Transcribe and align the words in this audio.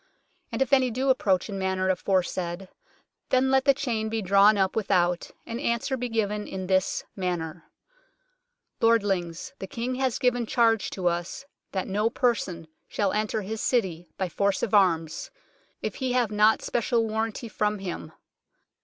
And 0.51 0.63
if 0.63 0.73
any 0.73 0.89
do 0.89 1.11
approach 1.11 1.47
in 1.47 1.59
manner 1.59 1.87
aforesaid, 1.87 2.69
then 3.29 3.51
let 3.51 3.65
the 3.65 3.73
chain 3.75 4.09
be 4.09 4.23
drawn 4.23 4.57
up 4.57 4.75
without, 4.75 5.29
and 5.45 5.61
answer 5.61 5.95
be 5.95 6.09
given 6.09 6.47
in 6.47 6.65
this 6.65 7.03
manner:"' 7.15 7.65
Lordlings, 8.81 9.53
the 9.59 9.67
King 9.67 9.93
has 9.93 10.17
given 10.17 10.47
charge 10.47 10.89
to 10.89 11.05
us 11.07 11.45
that 11.71 11.87
no 11.87 12.09
person 12.09 12.67
shall 12.87 13.11
enter 13.13 13.43
his 13.43 13.61
city 13.61 14.09
by 14.17 14.27
force 14.27 14.63
of 14.63 14.73
arms, 14.73 15.29
if 15.83 15.93
he 15.97 16.13
have 16.13 16.31
not 16.31 16.63
special 16.63 17.07
warranty 17.07 17.47
from 17.47 17.77
him. 17.77 18.11